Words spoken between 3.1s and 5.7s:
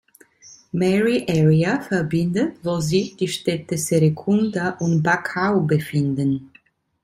die Städte Serekunda und Bakau